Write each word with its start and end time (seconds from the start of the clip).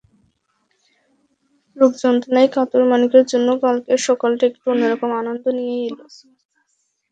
রোগযন্ত্রণায় 1.77 2.49
কাতর 2.55 2.81
মানিকের 2.89 3.23
জন্য 3.31 3.47
কালকের 3.63 3.99
সকালটা 4.07 4.43
একটু 4.47 4.65
অন্য 4.71 4.83
রকম 4.93 5.09
আনন্দ 5.21 5.43
নিয়েই 5.57 5.83
এল। 5.87 5.97